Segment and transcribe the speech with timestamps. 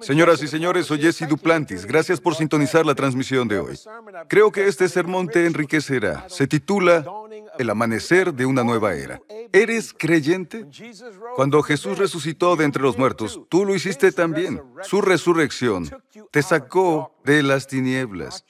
[0.00, 1.86] Señoras y señores, soy Jesse Duplantis.
[1.86, 3.78] Gracias por sintonizar la transmisión de hoy.
[4.28, 6.26] Creo que este sermón te enriquecerá.
[6.28, 7.04] Se titula
[7.58, 9.20] El amanecer de una nueva era.
[9.52, 10.66] ¿Eres creyente?
[11.36, 14.62] Cuando Jesús resucitó de entre los muertos, tú lo hiciste también.
[14.82, 15.90] Su resurrección
[16.30, 18.44] te sacó de las tinieblas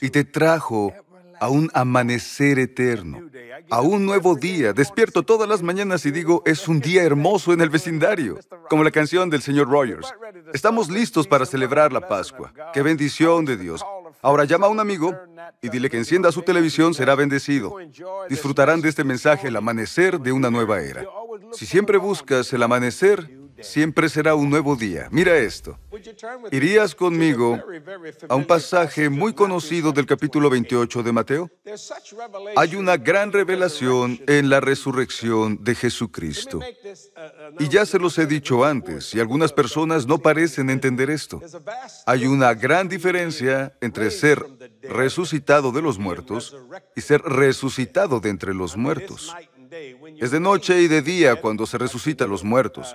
[0.00, 0.92] y te trajo
[1.40, 3.28] a un amanecer eterno,
[3.70, 4.72] a un nuevo día.
[4.72, 8.38] Despierto todas las mañanas y digo, es un día hermoso en el vecindario,
[8.68, 10.12] como la canción del señor Rogers.
[10.52, 12.52] Estamos listos para celebrar la Pascua.
[12.72, 13.84] ¡Qué bendición de Dios!
[14.20, 15.16] Ahora llama a un amigo
[15.62, 17.76] y dile que encienda su televisión, será bendecido.
[18.28, 21.04] Disfrutarán de este mensaje, el amanecer de una nueva era.
[21.52, 23.30] Si siempre buscas el amanecer,
[23.60, 25.08] siempre será un nuevo día.
[25.10, 25.78] Mira esto.
[26.50, 27.58] ¿Irías conmigo
[28.28, 31.50] a un pasaje muy conocido del capítulo 28 de Mateo?
[32.56, 36.60] Hay una gran revelación en la resurrección de Jesucristo.
[37.58, 41.40] Y ya se los he dicho antes, y algunas personas no parecen entender esto.
[42.06, 44.44] Hay una gran diferencia entre ser
[44.82, 46.56] resucitado de los muertos
[46.96, 49.34] y ser resucitado de entre los muertos.
[50.18, 52.94] Es de noche y de día cuando se resucitan los muertos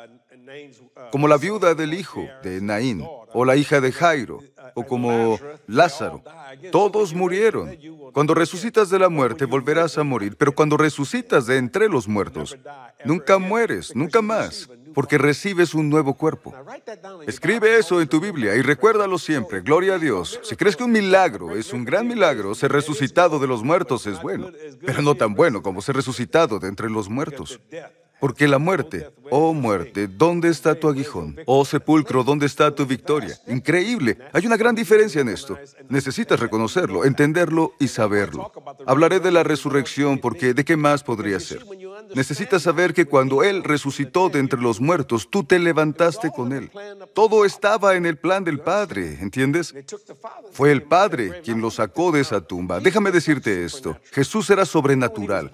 [1.13, 4.39] como la viuda del hijo de Naín, o la hija de Jairo,
[4.73, 6.23] o como Lázaro.
[6.71, 7.77] Todos murieron.
[8.13, 12.57] Cuando resucitas de la muerte, volverás a morir, pero cuando resucitas de entre los muertos,
[13.05, 16.51] nunca mueres, nunca más, porque recibes un nuevo cuerpo.
[17.27, 19.61] Escribe eso en tu Biblia y recuérdalo siempre.
[19.61, 20.39] Gloria a Dios.
[20.41, 24.19] Si crees que un milagro es un gran milagro, ser resucitado de los muertos es
[24.19, 24.49] bueno,
[24.83, 27.59] pero no tan bueno como ser resucitado de entre los muertos.
[28.23, 31.35] Porque la muerte, oh muerte, ¿dónde está tu aguijón?
[31.45, 33.37] Oh sepulcro, ¿dónde está tu victoria?
[33.47, 34.17] Increíble.
[34.31, 35.59] Hay una gran diferencia en esto.
[35.89, 38.49] Necesitas reconocerlo, entenderlo y saberlo.
[38.87, 41.65] Hablaré de la resurrección porque ¿de qué más podría ser?
[42.15, 46.71] Necesitas saber que cuando Él resucitó de entre los muertos, tú te levantaste con Él.
[47.13, 49.75] Todo estaba en el plan del Padre, ¿entiendes?
[50.53, 52.79] Fue el Padre quien lo sacó de esa tumba.
[52.79, 53.97] Déjame decirte esto.
[54.13, 55.51] Jesús era sobrenatural.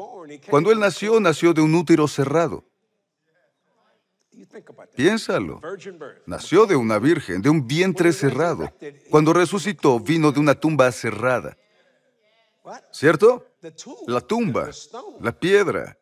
[0.50, 2.64] Cuando Él nació, nació de un útero cerrado.
[4.96, 5.62] Piénsalo.
[6.26, 8.72] Nació de una virgen, de un vientre cerrado.
[9.10, 11.58] Cuando resucitó, vino de una tumba cerrada.
[12.92, 13.46] ¿Cierto?
[14.08, 14.70] La tumba,
[15.20, 15.98] la piedra,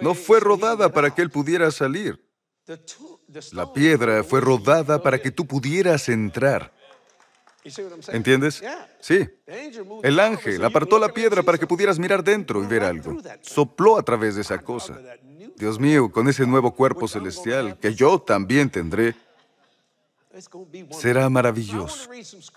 [0.00, 2.20] no fue rodada para que él pudiera salir.
[3.52, 6.72] La piedra fue rodada para que tú pudieras entrar.
[8.08, 8.62] ¿Entiendes?
[9.00, 9.28] Sí.
[10.02, 13.16] El ángel apartó la piedra para que pudieras mirar dentro y ver algo.
[13.42, 14.98] Sopló a través de esa cosa.
[15.56, 19.14] Dios mío, con ese nuevo cuerpo celestial que yo también tendré,
[20.90, 22.10] Será maravilloso.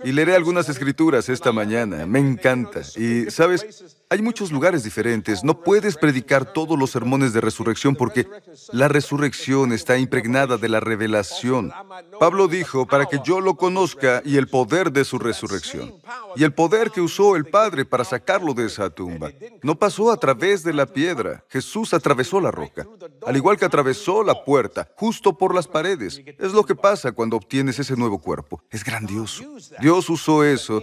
[0.03, 2.05] Y leeré algunas escrituras esta mañana.
[2.05, 2.81] Me encanta.
[2.97, 3.85] Y, ¿sabes?
[4.11, 5.43] Hay muchos lugares diferentes.
[5.43, 8.27] No puedes predicar todos los sermones de resurrección porque
[8.71, 11.71] la resurrección está impregnada de la revelación.
[12.19, 15.93] Pablo dijo, para que yo lo conozca y el poder de su resurrección.
[16.35, 19.29] Y el poder que usó el Padre para sacarlo de esa tumba.
[19.61, 21.45] No pasó a través de la piedra.
[21.47, 22.87] Jesús atravesó la roca.
[23.27, 26.19] Al igual que atravesó la puerta, justo por las paredes.
[26.39, 28.63] Es lo que pasa cuando obtienes ese nuevo cuerpo.
[28.71, 29.43] Es grandioso.
[29.79, 30.81] Dios usó eso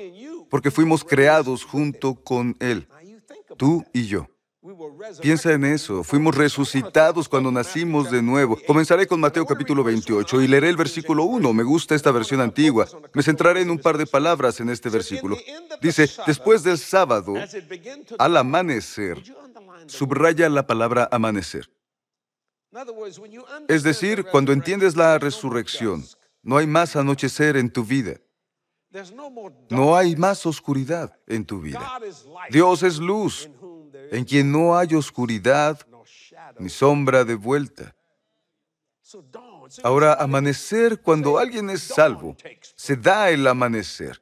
[0.48, 2.88] porque fuimos creados junto con Él,
[3.56, 4.28] tú y yo.
[5.20, 6.02] Piensa en eso.
[6.02, 8.58] Fuimos resucitados cuando nacimos de nuevo.
[8.66, 11.52] Comenzaré con Mateo capítulo 28 y leeré el versículo 1.
[11.52, 12.88] Me gusta esta versión antigua.
[13.14, 15.36] Me centraré en un par de palabras en este versículo.
[15.80, 17.34] Dice, después del sábado,
[18.18, 19.22] al amanecer,
[19.86, 21.70] subraya la palabra amanecer.
[23.68, 26.04] Es decir, cuando entiendes la resurrección,
[26.42, 28.16] no hay más anochecer en tu vida.
[29.70, 32.00] No hay más oscuridad en tu vida.
[32.50, 33.50] Dios es luz,
[34.10, 35.78] en quien no hay oscuridad
[36.58, 37.94] ni sombra de vuelta.
[39.82, 42.36] Ahora, amanecer, cuando alguien es salvo,
[42.74, 44.20] se da el amanecer.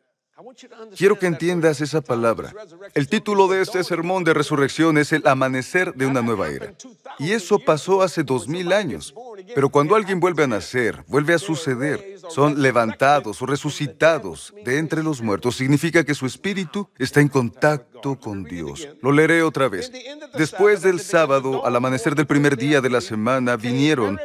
[0.96, 2.52] Quiero que entiendas esa palabra.
[2.94, 6.74] El título de este sermón de resurrección es El amanecer de una nueva era.
[7.20, 9.14] Y eso pasó hace dos mil años.
[9.54, 15.04] Pero cuando alguien vuelve a nacer, vuelve a suceder, son levantados o resucitados de entre
[15.04, 18.88] los muertos, significa que su espíritu está en contacto con Dios.
[19.02, 19.92] Lo leeré otra vez.
[20.36, 24.18] Después del sábado, al amanecer del primer día de la semana, vinieron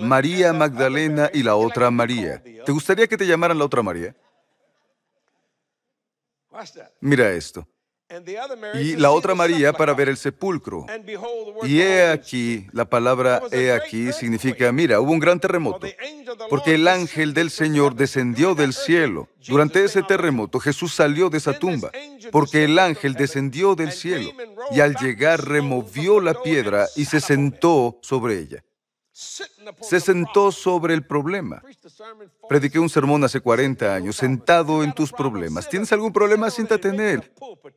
[0.00, 2.42] María Magdalena y la otra María.
[2.42, 4.16] ¿Te gustaría que te llamaran la otra María?
[7.00, 7.66] Mira esto.
[8.74, 10.86] Y la otra María para ver el sepulcro.
[11.62, 15.86] Y he aquí, la palabra he aquí significa, mira, hubo un gran terremoto,
[16.50, 19.28] porque el ángel del Señor descendió del cielo.
[19.46, 21.90] Durante ese terremoto Jesús salió de esa tumba,
[22.30, 24.30] porque el ángel descendió del cielo
[24.70, 28.62] y al llegar removió la piedra y se sentó sobre ella.
[29.80, 31.62] Se sentó sobre el problema.
[32.48, 35.68] Prediqué un sermón hace 40 años, sentado en tus problemas.
[35.68, 36.50] ¿Tienes algún problema?
[36.50, 37.32] Siéntate en él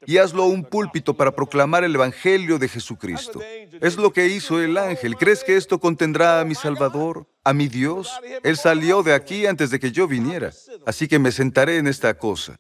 [0.06, 3.42] y hazlo un púlpito para proclamar el Evangelio de Jesucristo.
[3.82, 5.16] Es lo que hizo el ángel.
[5.16, 8.12] ¿Crees que esto contendrá a mi Salvador, a mi Dios?
[8.44, 10.52] Él salió de aquí antes de que yo viniera,
[10.86, 12.60] así que me sentaré en esta cosa.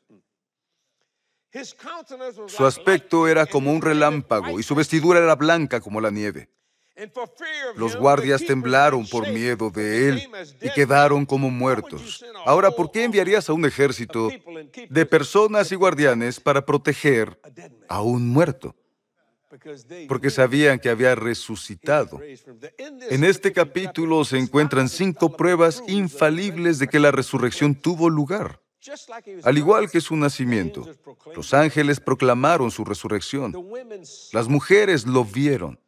[2.48, 6.50] Su aspecto era como un relámpago y su vestidura era blanca como la nieve.
[7.76, 10.30] Los guardias temblaron por miedo de él
[10.62, 12.24] y quedaron como muertos.
[12.46, 14.30] Ahora, ¿por qué enviarías a un ejército
[14.90, 17.40] de personas y guardianes para proteger
[17.90, 18.76] a un muerto?
[20.08, 22.20] Porque sabían que había resucitado.
[23.10, 28.62] En este capítulo se encuentran cinco pruebas infalibles de que la resurrección tuvo lugar.
[29.44, 30.88] Al igual que su nacimiento,
[31.36, 33.54] los ángeles proclamaron su resurrección.
[34.32, 35.80] Las mujeres lo vieron.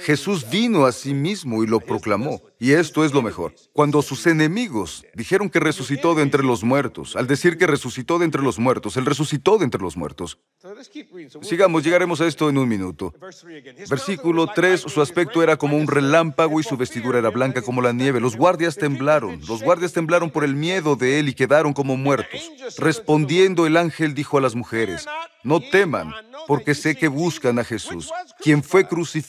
[0.00, 2.40] Jesús vino a sí mismo y lo proclamó.
[2.58, 3.54] Y esto es lo mejor.
[3.72, 8.24] Cuando sus enemigos dijeron que resucitó de entre los muertos, al decir que resucitó de
[8.24, 10.38] entre los muertos, Él resucitó de entre los muertos.
[11.42, 13.12] Sigamos, llegaremos a esto en un minuto.
[13.90, 17.92] Versículo 3, su aspecto era como un relámpago y su vestidura era blanca como la
[17.92, 18.20] nieve.
[18.20, 22.50] Los guardias temblaron, los guardias temblaron por el miedo de Él y quedaron como muertos.
[22.78, 25.06] Respondiendo el ángel dijo a las mujeres,
[25.42, 26.14] no teman,
[26.46, 28.10] porque sé que buscan a Jesús,
[28.40, 29.23] quien fue crucificado.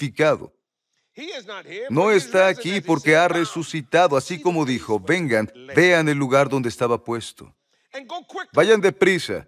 [1.89, 7.03] No está aquí porque ha resucitado, así como dijo, vengan, vean el lugar donde estaba
[7.03, 7.56] puesto.
[8.53, 9.45] Vayan deprisa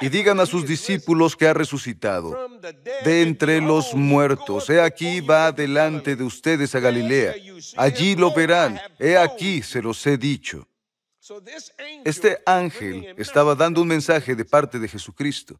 [0.00, 2.48] y digan a sus discípulos que ha resucitado
[3.04, 4.68] de entre los muertos.
[4.68, 7.34] He aquí va delante de ustedes a Galilea.
[7.76, 8.78] Allí lo verán.
[8.98, 10.68] He aquí se los he dicho.
[12.04, 15.58] Este ángel estaba dando un mensaje de parte de Jesucristo.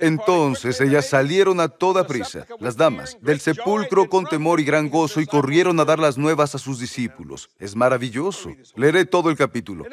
[0.00, 5.20] Entonces ellas salieron a toda prisa, las damas, del sepulcro con temor y gran gozo
[5.20, 7.48] y corrieron a dar las nuevas a sus discípulos.
[7.58, 8.50] Es maravilloso.
[8.74, 9.84] Leeré todo el capítulo.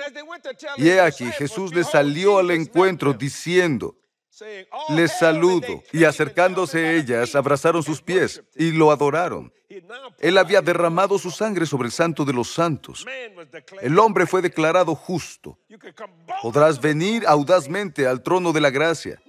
[0.77, 3.95] Y he aquí, Jesús les salió al encuentro diciendo,
[4.89, 5.83] les saludo.
[5.91, 9.53] Y acercándose ellas, abrazaron sus pies y lo adoraron.
[10.19, 13.05] Él había derramado su sangre sobre el santo de los santos.
[13.81, 15.57] El hombre fue declarado justo.
[16.41, 19.21] Podrás venir audazmente al trono de la gracia.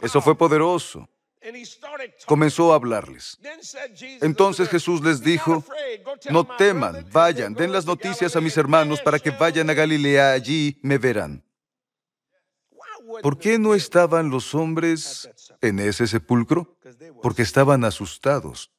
[0.00, 1.08] Eso fue poderoso.
[2.26, 3.38] Comenzó a hablarles.
[4.20, 5.64] Entonces Jesús les dijo,
[6.30, 10.78] no teman, vayan, den las noticias a mis hermanos para que vayan a Galilea, allí
[10.82, 11.44] me verán.
[13.22, 16.76] ¿Por qué no estaban los hombres en ese sepulcro?
[17.22, 18.70] Porque estaban asustados.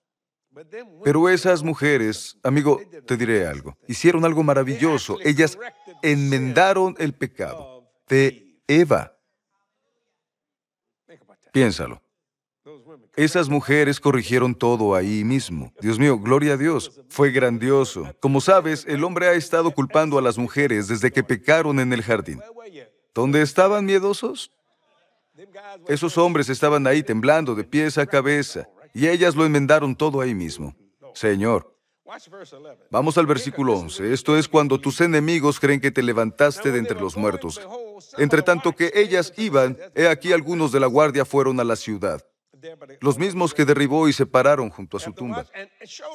[1.04, 5.18] Pero esas mujeres, amigo, te diré algo, hicieron algo maravilloso.
[5.24, 5.58] Ellas
[6.02, 9.16] enmendaron el pecado de Eva.
[11.52, 12.02] Piénsalo.
[13.16, 15.74] Esas mujeres corrigieron todo ahí mismo.
[15.82, 17.02] Dios mío, gloria a Dios.
[17.10, 18.14] Fue grandioso.
[18.20, 22.02] Como sabes, el hombre ha estado culpando a las mujeres desde que pecaron en el
[22.02, 22.42] jardín.
[23.14, 24.52] ¿Dónde estaban miedosos?
[25.88, 30.36] Esos hombres estaban ahí temblando de pies a cabeza y ellas lo enmendaron todo ahí
[30.36, 30.76] mismo.
[31.14, 31.79] Señor.
[32.90, 34.14] Vamos al versículo 11.
[34.14, 37.62] Esto es cuando tus enemigos creen que te levantaste de entre los muertos.
[38.18, 42.26] Entre tanto que ellas iban, he aquí algunos de la guardia fueron a la ciudad,
[43.00, 45.46] los mismos que derribó y separaron junto a su tumba,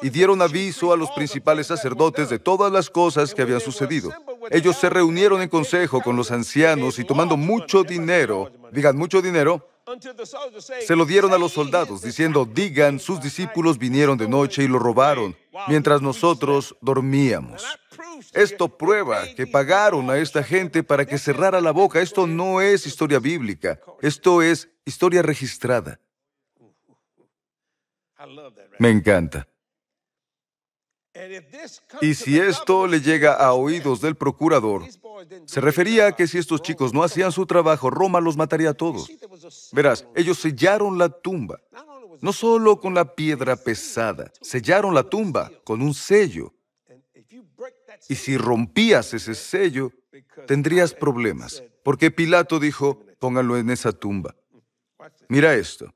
[0.02, 4.11] y dieron aviso a los principales sacerdotes de todas las cosas que habían sucedido.
[4.50, 9.68] Ellos se reunieron en consejo con los ancianos y tomando mucho dinero, digan mucho dinero,
[10.87, 14.79] se lo dieron a los soldados, diciendo, digan, sus discípulos vinieron de noche y lo
[14.79, 15.37] robaron,
[15.69, 17.64] mientras nosotros dormíamos.
[18.33, 22.00] Esto prueba que pagaron a esta gente para que cerrara la boca.
[22.00, 26.00] Esto no es historia bíblica, esto es historia registrada.
[28.79, 29.47] Me encanta.
[32.00, 34.83] Y si esto le llega a oídos del procurador,
[35.47, 38.75] se refería a que si estos chicos no hacían su trabajo, Roma los mataría a
[38.75, 39.11] todos.
[39.73, 41.61] Verás, ellos sellaron la tumba,
[42.21, 46.52] no solo con la piedra pesada, sellaron la tumba con un sello.
[48.09, 49.92] Y si rompías ese sello,
[50.47, 54.35] tendrías problemas, porque Pilato dijo, pónganlo en esa tumba.
[55.28, 55.94] Mira esto.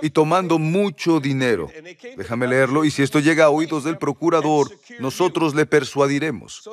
[0.00, 1.70] Y tomando mucho dinero,
[2.16, 6.68] déjame leerlo, y si esto llega a oídos del procurador, nosotros le persuadiremos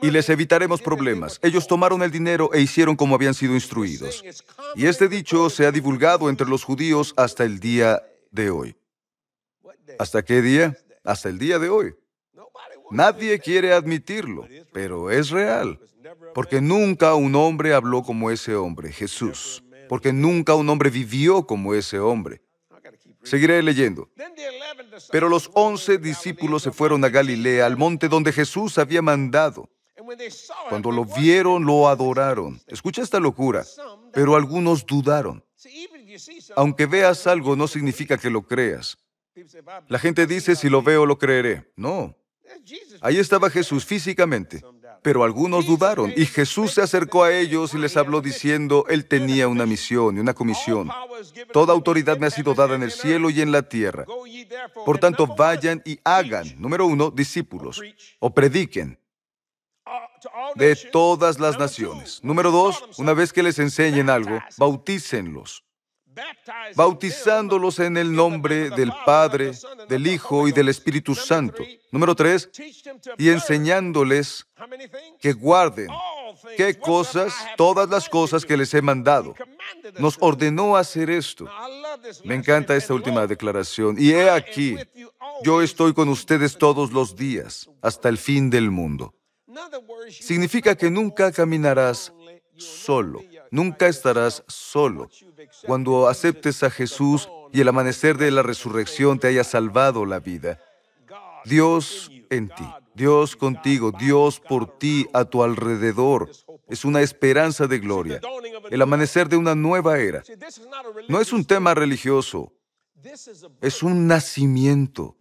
[0.00, 1.40] y les evitaremos problemas.
[1.42, 4.22] Ellos tomaron el dinero e hicieron como habían sido instruidos.
[4.76, 8.76] Y este dicho se ha divulgado entre los judíos hasta el día de hoy.
[9.98, 10.76] ¿Hasta qué día?
[11.04, 11.94] Hasta el día de hoy.
[12.90, 15.80] Nadie quiere admitirlo, pero es real,
[16.34, 21.74] porque nunca un hombre habló como ese hombre, Jesús, porque nunca un hombre vivió como
[21.74, 22.40] ese hombre.
[23.24, 24.08] Seguiré leyendo.
[25.10, 29.68] Pero los once discípulos se fueron a Galilea, al monte donde Jesús había mandado.
[30.70, 32.58] Cuando lo vieron, lo adoraron.
[32.68, 33.66] Escucha esta locura.
[34.14, 35.44] Pero algunos dudaron.
[36.56, 38.96] Aunque veas algo, no significa que lo creas.
[39.88, 41.70] La gente dice, si lo veo, lo creeré.
[41.76, 42.16] No.
[43.02, 44.62] Ahí estaba Jesús físicamente.
[45.02, 49.48] Pero algunos dudaron y Jesús se acercó a ellos y les habló diciendo, Él tenía
[49.48, 50.90] una misión y una comisión.
[51.52, 54.06] Toda autoridad me ha sido dada en el cielo y en la tierra.
[54.86, 57.80] Por tanto, vayan y hagan, número uno, discípulos,
[58.20, 58.98] o prediquen
[60.54, 62.20] de todas las naciones.
[62.22, 65.64] Número dos, una vez que les enseñen algo, bautícenlos
[66.74, 69.52] bautizándolos en el nombre del Padre,
[69.88, 71.62] del Hijo y del Espíritu Santo.
[71.90, 72.50] Número tres,
[73.18, 74.46] y enseñándoles
[75.20, 75.88] que guarden
[76.56, 79.34] qué cosas, todas las cosas que les he mandado.
[79.98, 81.46] Nos ordenó hacer esto.
[82.24, 83.96] Me encanta esta última declaración.
[83.98, 84.76] Y he aquí,
[85.44, 89.14] yo estoy con ustedes todos los días, hasta el fin del mundo.
[90.08, 92.12] Significa que nunca caminarás
[92.56, 93.22] solo.
[93.52, 95.10] Nunca estarás solo.
[95.66, 100.58] Cuando aceptes a Jesús y el amanecer de la resurrección te haya salvado la vida,
[101.44, 106.30] Dios en ti, Dios contigo, Dios por ti, a tu alrededor,
[106.66, 108.22] es una esperanza de gloria,
[108.70, 110.22] el amanecer de una nueva era.
[111.08, 112.54] No es un tema religioso,
[113.60, 115.14] es un nacimiento.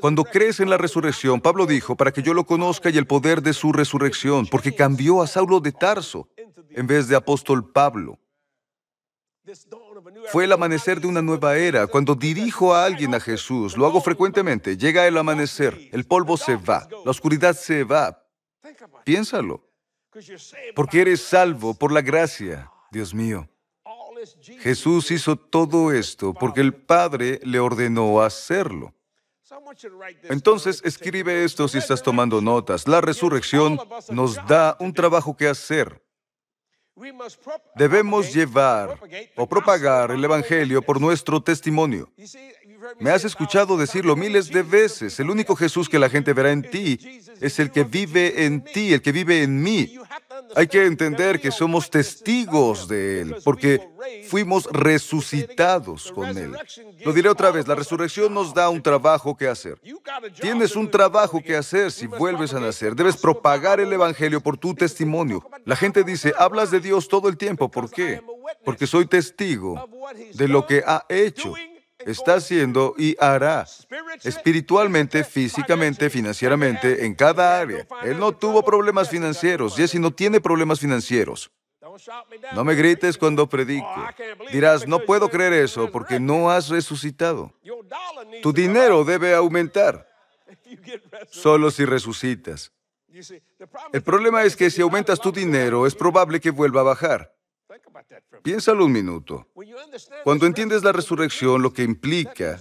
[0.00, 3.42] Cuando crees en la resurrección, Pablo dijo, para que yo lo conozca y el poder
[3.42, 6.28] de su resurrección, porque cambió a Saulo de Tarso
[6.70, 8.18] en vez de apóstol Pablo.
[10.30, 11.86] Fue el amanecer de una nueva era.
[11.86, 14.76] Cuando dirijo a alguien a Jesús, lo hago frecuentemente.
[14.76, 18.24] Llega el amanecer, el polvo se va, la oscuridad se va.
[19.04, 19.62] Piénsalo.
[20.74, 23.48] Porque eres salvo por la gracia, Dios mío.
[24.60, 28.93] Jesús hizo todo esto porque el Padre le ordenó hacerlo.
[30.24, 32.86] Entonces, escribe esto si estás tomando notas.
[32.88, 33.78] La resurrección
[34.10, 36.02] nos da un trabajo que hacer.
[37.74, 39.00] Debemos llevar
[39.36, 42.08] o propagar el Evangelio por nuestro testimonio.
[43.00, 45.18] Me has escuchado decirlo miles de veces.
[45.18, 46.98] El único Jesús que la gente verá en ti
[47.40, 49.98] es el que vive en ti, el que vive en mí.
[50.54, 53.80] Hay que entender que somos testigos de Él, porque
[54.28, 56.56] fuimos resucitados con Él.
[57.04, 59.78] Lo diré otra vez, la resurrección nos da un trabajo que hacer.
[60.40, 62.94] Tienes un trabajo que hacer si vuelves a nacer.
[62.94, 65.44] Debes propagar el Evangelio por tu testimonio.
[65.64, 67.70] La gente dice, hablas de Dios todo el tiempo.
[67.70, 68.22] ¿Por qué?
[68.64, 69.88] Porque soy testigo
[70.34, 71.54] de lo que ha hecho
[72.06, 73.66] está haciendo y hará
[74.22, 77.86] espiritualmente, físicamente, financieramente, en cada área.
[78.02, 79.76] Él no tuvo problemas financieros.
[79.76, 81.50] Jesse no tiene problemas financieros.
[82.54, 83.86] No me grites cuando predique.
[84.50, 87.52] Dirás, no puedo creer eso porque no has resucitado.
[88.42, 90.08] Tu dinero debe aumentar
[91.30, 92.72] solo si resucitas.
[93.92, 97.32] El problema es que si aumentas tu dinero, es probable que vuelva a bajar.
[98.42, 99.46] Piénsalo un minuto.
[100.22, 102.60] Cuando entiendes la resurrección, lo que implica,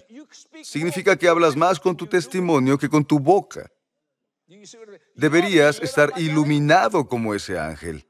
[0.63, 3.69] significa que hablas más con tu testimonio que con tu boca.
[5.15, 8.05] Deberías estar iluminado como ese ángel,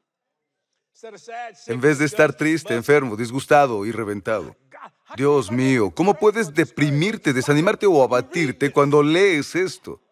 [1.67, 4.55] en vez de estar triste, enfermo, disgustado y reventado.
[5.15, 10.02] Dios mío, ¿cómo puedes deprimirte, desanimarte o abatirte cuando lees esto?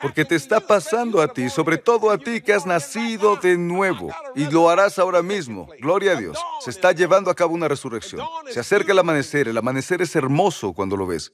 [0.00, 4.10] Porque te está pasando a ti, sobre todo a ti que has nacido de nuevo,
[4.34, 5.68] y lo harás ahora mismo.
[5.80, 6.38] Gloria a Dios.
[6.60, 8.26] Se está llevando a cabo una resurrección.
[8.50, 9.48] Se acerca el amanecer.
[9.48, 11.32] El amanecer es hermoso cuando lo ves.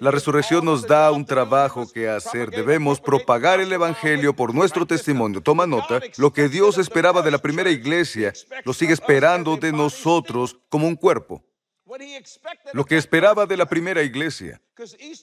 [0.00, 2.50] La resurrección nos da un trabajo que hacer.
[2.50, 5.40] Debemos propagar el Evangelio por nuestro testimonio.
[5.40, 10.58] Toma nota, lo que Dios esperaba de la primera iglesia, lo sigue esperando de nosotros
[10.68, 11.42] como un cuerpo
[12.72, 14.60] lo que esperaba de la primera iglesia,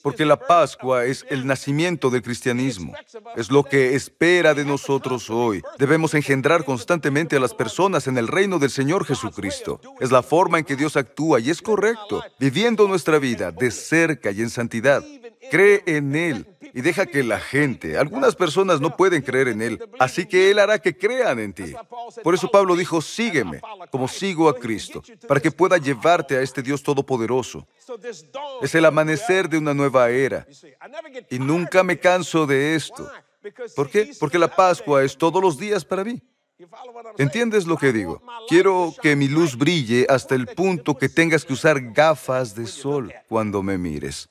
[0.02, 2.92] porque la Pascua es el nacimiento del cristianismo,
[3.36, 5.62] es lo que espera de nosotros hoy.
[5.78, 9.80] Debemos engendrar constantemente a las personas en el reino del Señor Jesucristo.
[10.00, 14.30] Es la forma en que Dios actúa y es correcto, viviendo nuestra vida de cerca
[14.30, 15.04] y en santidad.
[15.50, 19.82] Cree en Él y deja que la gente, algunas personas no pueden creer en Él,
[19.98, 21.74] así que Él hará que crean en ti.
[22.22, 23.60] Por eso Pablo dijo, sígueme,
[23.90, 27.66] como sigo a Cristo, para que pueda llevarte a este Dios todopoderoso.
[28.60, 30.46] Es el amanecer de una nueva era.
[31.30, 33.10] Y nunca me canso de esto.
[33.74, 34.12] ¿Por qué?
[34.18, 36.22] Porque la Pascua es todos los días para mí.
[37.18, 38.22] ¿Entiendes lo que digo?
[38.48, 43.12] Quiero que mi luz brille hasta el punto que tengas que usar gafas de sol
[43.28, 44.30] cuando me mires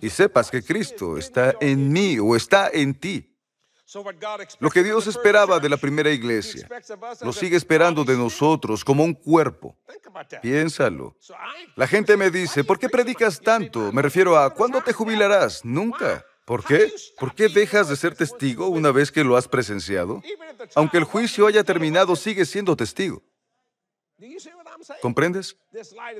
[0.00, 3.35] y sepas que Cristo está en mí o está en ti.
[4.58, 6.68] Lo que Dios esperaba de la primera iglesia,
[7.20, 9.76] lo sigue esperando de nosotros como un cuerpo.
[10.42, 11.16] Piénsalo.
[11.76, 13.92] La gente me dice, ¿por qué predicas tanto?
[13.92, 15.64] Me refiero a, ¿cuándo te jubilarás?
[15.64, 16.24] Nunca.
[16.44, 16.92] ¿Por qué?
[17.18, 20.22] ¿Por qué dejas de ser testigo una vez que lo has presenciado?
[20.74, 23.22] Aunque el juicio haya terminado, sigues siendo testigo.
[25.00, 25.56] ¿Comprendes?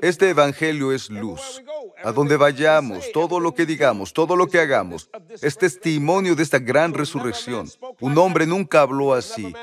[0.01, 1.61] Este Evangelio es luz.
[2.03, 5.09] A donde vayamos, todo lo que digamos, todo lo que hagamos,
[5.41, 7.69] es testimonio de esta gran resurrección.
[7.99, 9.53] Un hombre nunca habló así.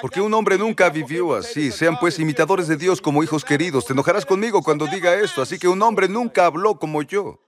[0.00, 1.70] Porque un hombre nunca vivió así.
[1.70, 3.86] Sean pues imitadores de Dios como hijos queridos.
[3.86, 5.42] Te enojarás conmigo cuando diga esto.
[5.42, 7.40] Así que un hombre nunca habló como yo.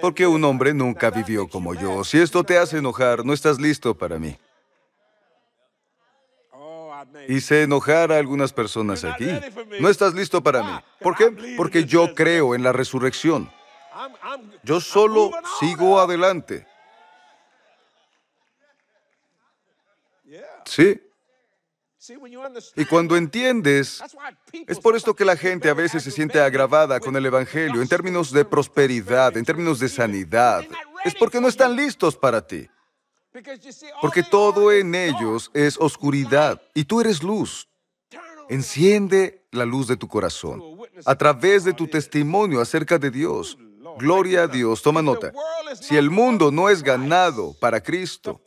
[0.00, 2.02] Porque un hombre nunca vivió como yo.
[2.04, 4.36] Si esto te hace enojar, no estás listo para mí.
[7.28, 9.28] Hice enojar a algunas personas aquí.
[9.80, 10.72] No estás listo para mí.
[11.00, 11.54] ¿Por qué?
[11.56, 13.50] Porque yo creo en la resurrección.
[14.62, 16.66] Yo solo sigo adelante.
[20.64, 21.00] Sí.
[22.76, 24.02] Y cuando entiendes,
[24.66, 27.88] es por esto que la gente a veces se siente agravada con el Evangelio en
[27.88, 30.64] términos de prosperidad, en términos de sanidad.
[31.04, 32.68] Es porque no están listos para ti.
[34.00, 37.68] Porque todo en ellos es oscuridad y tú eres luz.
[38.48, 40.60] Enciende la luz de tu corazón
[41.04, 43.56] a través de tu testimonio acerca de Dios.
[43.98, 44.82] Gloria a Dios.
[44.82, 45.32] Toma nota.
[45.80, 48.40] Si el mundo no es ganado para Cristo,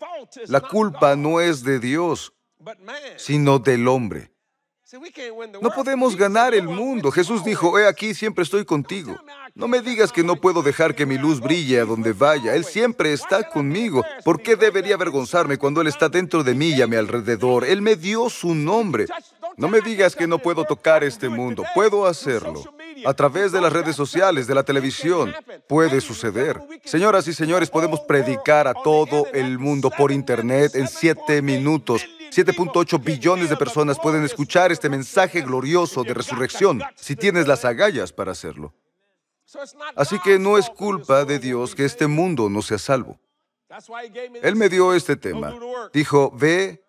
[0.48, 2.34] la culpa no es de Dios,
[3.18, 4.33] sino del hombre.
[5.62, 7.12] No podemos ganar el mundo.
[7.12, 9.16] Jesús dijo, he aquí, siempre estoy contigo.
[9.56, 12.54] No me digas que no puedo dejar que mi luz brille a donde vaya.
[12.54, 14.06] Él siempre está conmigo.
[14.24, 17.66] ¿Por qué debería avergonzarme cuando Él está dentro de mí y a mi alrededor?
[17.66, 19.08] Él me dio su nombre.
[19.58, 21.64] No me digas que no puedo tocar este mundo.
[21.74, 22.64] Puedo hacerlo.
[23.06, 25.34] A través de las redes sociales, de la televisión,
[25.68, 26.60] puede suceder.
[26.86, 32.06] Señoras y señores, podemos predicar a todo el mundo por Internet en siete minutos.
[32.34, 38.12] 7.8 billones de personas pueden escuchar este mensaje glorioso de resurrección si tienes las agallas
[38.12, 38.74] para hacerlo.
[39.96, 43.20] Así que no es culpa de Dios que este mundo no sea salvo.
[44.42, 45.54] Él me dio este tema.
[45.94, 46.83] Dijo, ve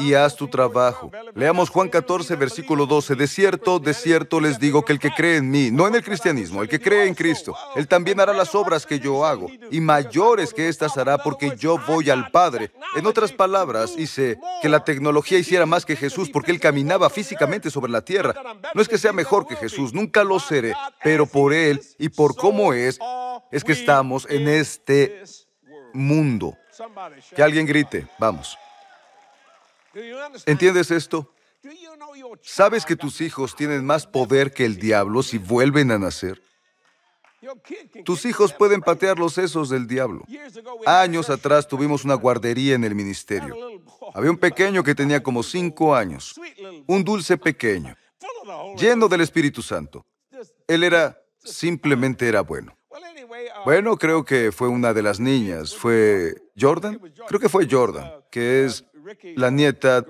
[0.00, 1.10] y haz tu trabajo.
[1.34, 3.14] Leamos Juan 14, versículo 12.
[3.14, 6.02] De cierto, de cierto les digo que el que cree en mí, no en el
[6.02, 9.80] cristianismo, el que cree en Cristo, él también hará las obras que yo hago, y
[9.80, 12.72] mayores que éstas hará porque yo voy al Padre.
[12.96, 17.70] En otras palabras, hice que la tecnología hiciera más que Jesús porque él caminaba físicamente
[17.70, 18.34] sobre la tierra.
[18.74, 22.36] No es que sea mejor que Jesús, nunca lo seré, pero por él y por
[22.36, 22.98] cómo es,
[23.50, 25.22] es que estamos en este
[25.92, 26.56] mundo.
[27.36, 28.56] Que alguien grite, vamos.
[30.46, 31.32] ¿Entiendes esto?
[32.42, 36.42] ¿Sabes que tus hijos tienen más poder que el diablo si vuelven a nacer?
[38.04, 40.24] Tus hijos pueden patear los sesos del diablo.
[40.86, 43.56] Años atrás tuvimos una guardería en el ministerio.
[44.14, 46.40] Había un pequeño que tenía como cinco años,
[46.86, 47.96] un dulce pequeño,
[48.76, 50.06] lleno del Espíritu Santo.
[50.68, 52.76] Él era, simplemente era bueno.
[53.64, 55.74] Bueno, creo que fue una de las niñas.
[55.74, 57.00] ¿Fue Jordan?
[57.26, 58.84] Creo que fue Jordan, que es
[59.36, 60.04] la nieta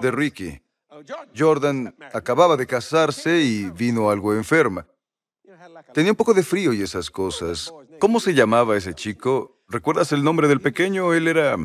[0.00, 0.60] de Ricky.
[1.36, 4.86] Jordan acababa de casarse y vino algo enferma.
[5.92, 7.72] Tenía un poco de frío y esas cosas.
[7.98, 9.62] ¿Cómo se llamaba ese chico?
[9.68, 11.12] ¿Recuerdas el nombre del pequeño?
[11.12, 11.56] Él era...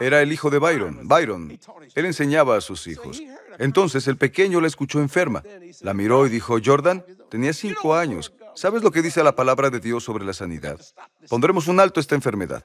[0.00, 1.06] Era el hijo de Byron.
[1.06, 1.58] Byron.
[1.94, 3.22] Él enseñaba a sus hijos.
[3.58, 5.42] Entonces el pequeño la escuchó enferma.
[5.82, 8.32] La miró y dijo, Jordan, tenía cinco años.
[8.54, 10.80] ¿Sabes lo que dice la palabra de Dios sobre la sanidad?
[11.28, 12.64] Pondremos un alto a esta enfermedad.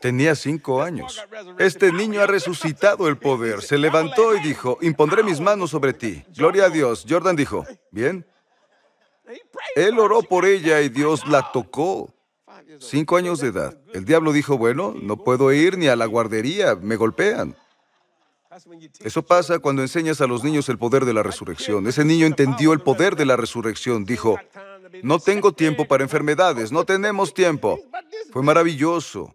[0.00, 1.22] Tenía cinco años.
[1.58, 3.62] Este niño ha resucitado el poder.
[3.62, 6.24] Se levantó y dijo, impondré mis manos sobre ti.
[6.36, 7.06] Gloria a Dios.
[7.08, 8.26] Jordan dijo, bien.
[9.76, 12.12] Él oró por ella y Dios la tocó.
[12.78, 13.78] Cinco años de edad.
[13.92, 17.56] El diablo dijo, bueno, no puedo ir ni a la guardería, me golpean.
[19.00, 21.86] Eso pasa cuando enseñas a los niños el poder de la resurrección.
[21.86, 24.04] Ese niño entendió el poder de la resurrección.
[24.04, 24.38] Dijo,
[25.02, 27.78] no tengo tiempo para enfermedades, no tenemos tiempo.
[28.32, 29.34] Fue maravilloso.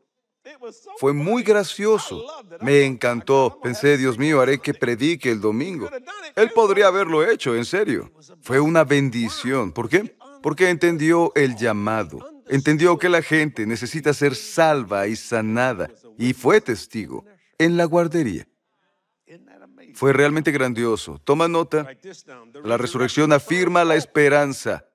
[0.98, 2.26] Fue muy gracioso.
[2.62, 3.60] Me encantó.
[3.62, 5.90] Pensé, Dios mío, haré que predique el domingo.
[6.36, 8.12] Él podría haberlo hecho, en serio.
[8.42, 9.72] Fue una bendición.
[9.72, 10.16] ¿Por qué?
[10.42, 12.20] Porque entendió el llamado.
[12.48, 15.90] Entendió que la gente necesita ser salva y sanada.
[16.18, 17.26] Y fue testigo
[17.58, 18.48] en la guardería.
[19.94, 21.20] Fue realmente grandioso.
[21.24, 21.88] Toma nota.
[22.64, 24.86] La resurrección afirma la esperanza.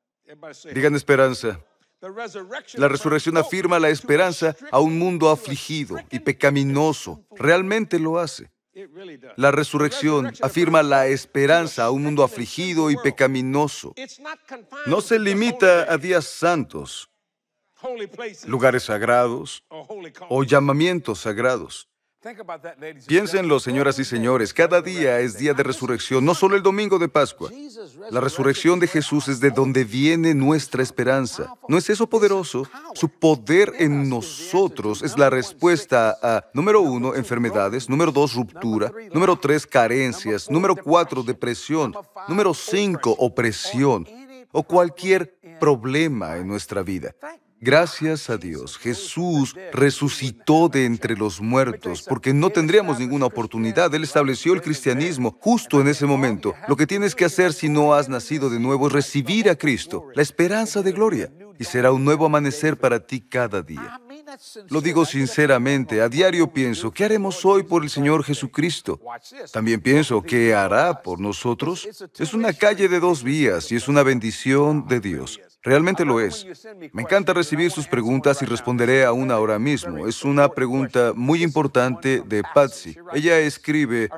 [0.73, 1.61] Digan esperanza.
[2.01, 7.23] La resurrección afirma la esperanza a un mundo afligido y pecaminoso.
[7.37, 8.51] Realmente lo hace.
[9.37, 13.95] La resurrección afirma la esperanza a un mundo afligido y pecaminoso.
[14.87, 17.11] No se limita a días santos.
[18.47, 19.65] lugares sagrados
[20.29, 21.89] o llamamientos sagrados.
[23.07, 27.09] Piénsenlo, señoras y señores, cada día es día de resurrección, no solo el domingo de
[27.09, 27.51] Pascua.
[28.11, 31.55] La resurrección de Jesús es de donde viene nuestra esperanza.
[31.67, 32.69] ¿No es eso poderoso?
[32.95, 39.39] Su poder en nosotros es la respuesta a, número uno, enfermedades, número dos, ruptura, número
[39.39, 41.95] tres, carencias, número cuatro, depresión,
[42.29, 44.07] número cinco, opresión
[44.53, 47.15] o cualquier problema en nuestra vida.
[47.63, 53.95] Gracias a Dios, Jesús resucitó de entre los muertos porque no tendríamos ninguna oportunidad.
[53.95, 56.55] Él estableció el cristianismo justo en ese momento.
[56.69, 60.07] Lo que tienes que hacer si no has nacido de nuevo es recibir a Cristo,
[60.15, 64.01] la esperanza de gloria, y será un nuevo amanecer para ti cada día.
[64.69, 69.01] Lo digo sinceramente, a diario pienso, ¿qué haremos hoy por el Señor Jesucristo?
[69.53, 71.87] También pienso, ¿qué hará por nosotros?
[72.19, 75.41] Es una calle de dos vías y es una bendición de Dios.
[75.63, 76.47] Realmente lo es.
[76.93, 80.07] Me encanta recibir sus preguntas y responderé a una ahora mismo.
[80.07, 82.97] Es una pregunta muy importante de Patsy.
[83.13, 84.09] Ella escribe,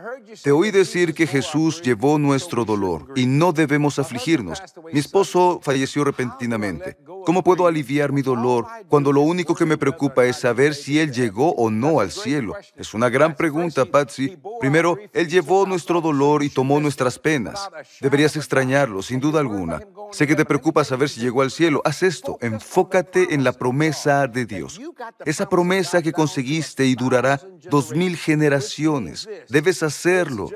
[0.42, 4.62] te oí decir que Jesús llevó nuestro dolor y no debemos afligirnos.
[4.92, 6.96] Mi esposo falleció repentinamente.
[7.24, 11.12] ¿Cómo puedo aliviar mi dolor cuando lo único que me preocupa es saber si Él
[11.12, 12.54] llegó o no al cielo?
[12.76, 14.36] Es una gran pregunta, Patsy.
[14.60, 17.68] Primero, Él llevó nuestro dolor y tomó nuestras penas.
[18.00, 19.80] Deberías extrañarlo, sin duda alguna.
[20.12, 21.80] Sé que te preocupa saber si llegó al cielo.
[21.84, 24.80] Haz esto, enfócate en la promesa de Dios.
[25.24, 29.28] Esa promesa que conseguiste y durará dos mil generaciones.
[29.48, 30.50] Debes hacerlo.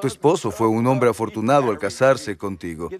[0.00, 2.90] Tu esposo fue un hombre afortunado al casarse contigo.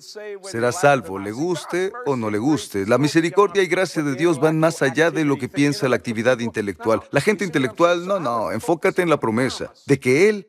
[0.43, 2.85] Será salvo, le guste o no le guste.
[3.07, 7.03] Misericordia y gracia de Dios van más allá de lo que piensa la actividad intelectual.
[7.13, 10.49] La gente intelectual, no, no, enfócate en la promesa de que Él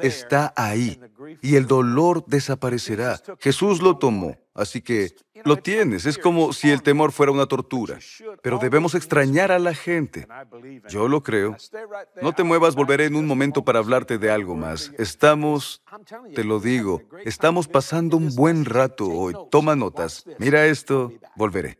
[0.00, 1.00] está ahí
[1.42, 3.20] y el dolor desaparecerá.
[3.40, 4.36] Jesús lo tomó.
[4.58, 8.00] Así que lo tienes, es como si el temor fuera una tortura,
[8.42, 10.26] pero debemos extrañar a la gente.
[10.88, 11.56] Yo lo creo.
[12.20, 14.92] No te muevas, volveré en un momento para hablarte de algo más.
[14.98, 15.80] Estamos,
[16.34, 19.32] te lo digo, estamos pasando un buen rato hoy.
[19.48, 20.24] Toma notas.
[20.40, 21.78] Mira esto, volveré.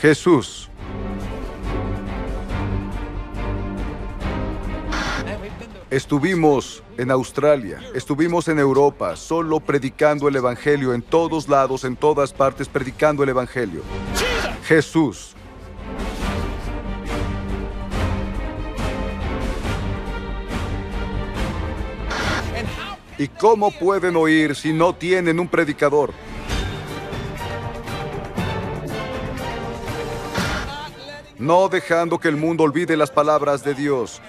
[0.00, 0.70] Jesús
[5.90, 12.30] Estuvimos en Australia, estuvimos en Europa, solo predicando el Evangelio en todos lados, en todas
[12.30, 13.80] partes, predicando el Evangelio.
[14.64, 15.34] Jesús.
[23.16, 26.12] ¿Y cómo pueden oír si no tienen un predicador?
[31.38, 34.20] No dejando que el mundo olvide las palabras de Dios.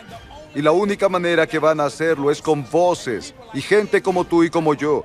[0.54, 4.44] Y la única manera que van a hacerlo es con voces y gente como tú
[4.44, 5.04] y como yo.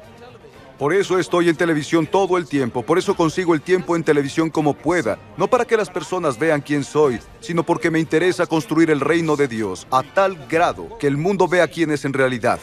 [0.78, 4.50] Por eso estoy en televisión todo el tiempo, por eso consigo el tiempo en televisión
[4.50, 8.90] como pueda, no para que las personas vean quién soy, sino porque me interesa construir
[8.90, 12.58] el reino de Dios a tal grado que el mundo vea quién es en realidad.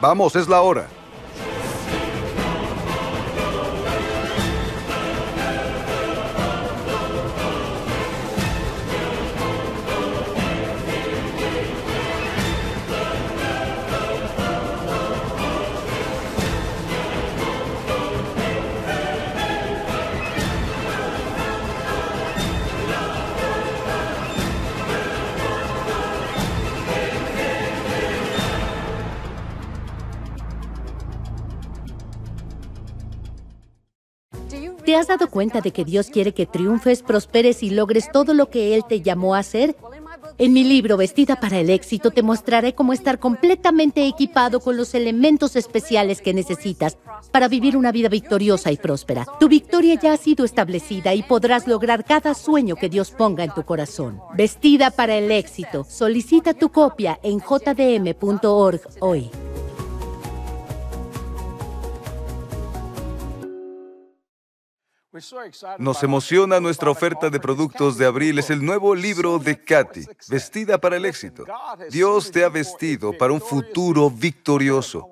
[0.00, 0.86] Vamos, es la hora.
[34.84, 38.50] ¿Te has dado cuenta de que Dios quiere que triunfes, prosperes y logres todo lo
[38.50, 39.76] que Él te llamó a hacer?
[40.38, 44.94] En mi libro Vestida para el éxito te mostraré cómo estar completamente equipado con los
[44.94, 46.98] elementos especiales que necesitas
[47.30, 49.26] para vivir una vida victoriosa y próspera.
[49.38, 53.54] Tu victoria ya ha sido establecida y podrás lograr cada sueño que Dios ponga en
[53.54, 54.20] tu corazón.
[54.36, 55.86] Vestida para el éxito.
[55.88, 59.30] Solicita tu copia en jdm.org hoy.
[65.78, 68.38] Nos emociona nuestra oferta de productos de abril.
[68.38, 71.44] Es el nuevo libro de Katy, Vestida para el éxito.
[71.90, 75.08] Dios te ha vestido para un futuro victorioso.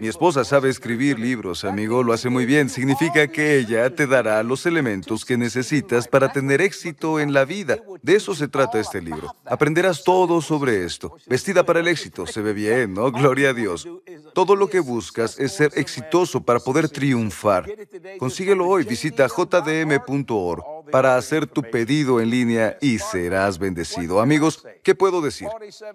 [0.00, 2.68] Mi esposa sabe escribir libros, amigo, lo hace muy bien.
[2.68, 7.78] Significa que ella te dará los elementos que necesitas para tener éxito en la vida.
[8.02, 9.36] De eso se trata este libro.
[9.44, 11.16] Aprenderás todo sobre esto.
[11.26, 12.26] Vestida para el éxito.
[12.26, 13.12] Se ve bien, ¿no?
[13.12, 13.86] Gloria a Dios.
[14.34, 17.70] Todo lo que buscas es ser exitoso para poder triunfar.
[18.18, 18.84] Consíguelo hoy.
[18.84, 24.20] Visita jdm.org para hacer tu pedido en línea y serás bendecido.
[24.20, 25.48] Amigos, ¿qué puedo decir?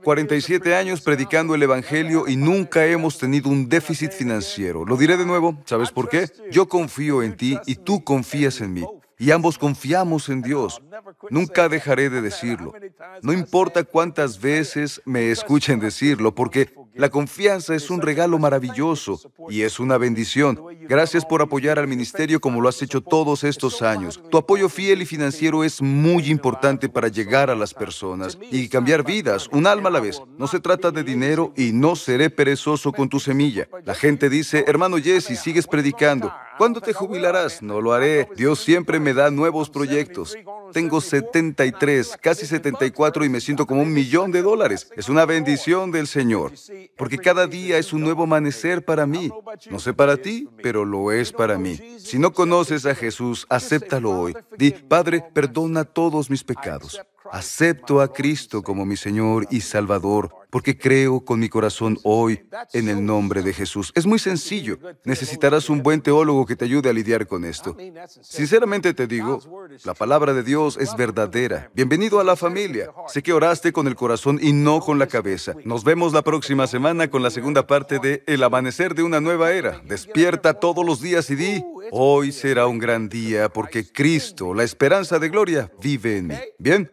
[0.04, 4.86] 47 años predicando el Evangelio y nunca hemos tenido un déficit financiero.
[4.86, 5.58] Lo diré de nuevo.
[5.66, 6.30] ¿Sabes por qué?
[6.52, 8.86] Yo confío en ti y tú confías en mí
[9.20, 10.82] y ambos confiamos en Dios.
[11.30, 12.74] Nunca dejaré de decirlo.
[13.22, 19.62] No importa cuántas veces me escuchen decirlo, porque la confianza es un regalo maravilloso y
[19.62, 20.60] es una bendición.
[20.88, 24.22] Gracias por apoyar al ministerio como lo has hecho todos estos años.
[24.30, 29.04] Tu apoyo fiel y financiero es muy importante para llegar a las personas y cambiar
[29.04, 30.22] vidas, un alma a la vez.
[30.38, 33.68] No se trata de dinero y no seré perezoso con tu semilla.
[33.84, 36.34] La gente dice, hermano Jesse, sigues predicando.
[36.60, 37.62] ¿Cuándo te jubilarás?
[37.62, 38.28] No lo haré.
[38.36, 40.38] Dios siempre me da nuevos proyectos.
[40.74, 44.92] Tengo 73, casi 74 y me siento como un millón de dólares.
[44.98, 46.52] Es una bendición del Señor,
[46.98, 49.32] porque cada día es un nuevo amanecer para mí.
[49.72, 51.80] No sé para ti, pero lo es para mí.
[51.98, 54.36] Si no conoces a Jesús, acéptalo hoy.
[54.58, 57.00] Di, Padre, perdona todos mis pecados.
[57.32, 62.42] Acepto a Cristo como mi Señor y Salvador porque creo con mi corazón hoy
[62.74, 63.92] en el nombre de Jesús.
[63.96, 64.80] Es muy sencillo.
[65.04, 67.76] Necesitarás un buen teólogo que te ayude a lidiar con esto.
[68.22, 69.40] Sinceramente te digo,
[69.84, 71.72] la palabra de Dios es verdadera.
[71.74, 72.92] Bienvenido a la familia.
[73.08, 75.54] Sé que oraste con el corazón y no con la cabeza.
[75.64, 79.52] Nos vemos la próxima semana con la segunda parte de El amanecer de una nueva
[79.52, 79.82] era.
[79.86, 85.20] Despierta todos los días y di, hoy será un gran día porque Cristo, la esperanza
[85.20, 86.36] de gloria, vive en mí.
[86.58, 86.92] Bien,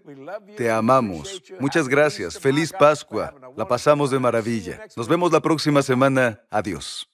[0.57, 1.43] te amamos.
[1.59, 2.39] Muchas gracias.
[2.39, 3.35] Feliz Pascua.
[3.57, 4.87] La pasamos de maravilla.
[4.97, 6.43] Nos vemos la próxima semana.
[6.51, 7.09] Adiós.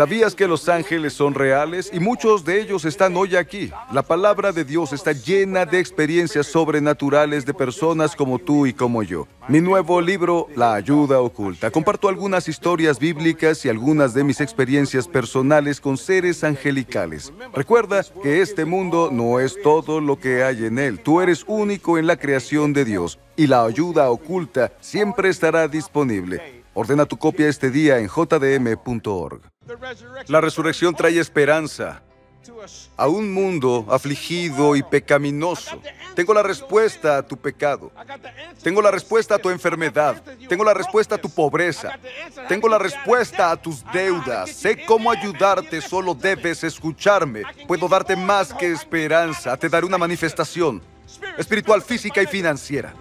[0.00, 1.90] ¿Sabías que los ángeles son reales?
[1.92, 3.70] Y muchos de ellos están hoy aquí.
[3.92, 9.02] La palabra de Dios está llena de experiencias sobrenaturales de personas como tú y como
[9.02, 9.28] yo.
[9.46, 15.06] Mi nuevo libro, La Ayuda Oculta, comparto algunas historias bíblicas y algunas de mis experiencias
[15.06, 17.30] personales con seres angelicales.
[17.52, 21.00] Recuerda que este mundo no es todo lo que hay en él.
[21.00, 26.62] Tú eres único en la creación de Dios y la ayuda oculta siempre estará disponible.
[26.72, 29.42] Ordena tu copia este día en jdm.org.
[30.26, 32.02] La resurrección trae esperanza
[32.96, 35.80] a un mundo afligido y pecaminoso.
[36.14, 37.92] Tengo la respuesta a tu pecado.
[38.62, 40.22] Tengo la respuesta a tu enfermedad.
[40.48, 41.98] Tengo la respuesta a tu pobreza.
[42.48, 44.50] Tengo la respuesta a tus deudas.
[44.50, 47.42] Sé cómo ayudarte, solo debes escucharme.
[47.68, 49.56] Puedo darte más que esperanza.
[49.56, 50.82] Te daré una manifestación
[51.38, 52.94] espiritual, física y financiera.